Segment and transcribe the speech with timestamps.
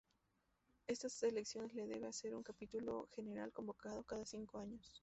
[0.87, 4.99] Estas elecciones las debe hacer un Capítulo General, convocado cada cinco años.